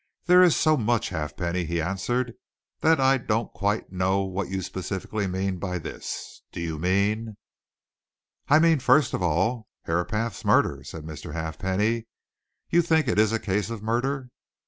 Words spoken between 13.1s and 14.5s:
is a case of murder?"